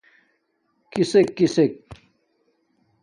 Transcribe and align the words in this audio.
کِسݵک 0.91 1.27
کِسݵک؟ 1.37 1.73